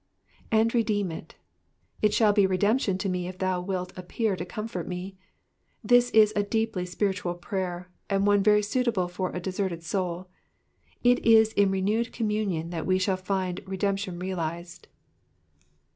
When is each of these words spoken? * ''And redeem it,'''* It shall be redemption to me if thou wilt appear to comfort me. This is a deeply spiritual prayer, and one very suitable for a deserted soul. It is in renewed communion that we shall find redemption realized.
* 0.27 0.51
''And 0.51 0.73
redeem 0.73 1.11
it,'''* 1.11 1.35
It 2.01 2.11
shall 2.11 2.33
be 2.33 2.47
redemption 2.47 2.97
to 2.97 3.07
me 3.07 3.27
if 3.27 3.37
thou 3.37 3.61
wilt 3.61 3.95
appear 3.95 4.35
to 4.35 4.43
comfort 4.43 4.87
me. 4.87 5.15
This 5.83 6.09
is 6.09 6.33
a 6.35 6.41
deeply 6.41 6.87
spiritual 6.87 7.35
prayer, 7.35 7.87
and 8.09 8.25
one 8.25 8.41
very 8.41 8.63
suitable 8.63 9.07
for 9.07 9.29
a 9.29 9.39
deserted 9.39 9.83
soul. 9.83 10.27
It 11.03 11.19
is 11.23 11.53
in 11.53 11.69
renewed 11.69 12.11
communion 12.11 12.71
that 12.71 12.87
we 12.87 12.97
shall 12.97 13.15
find 13.15 13.61
redemption 13.67 14.17
realized. 14.17 14.87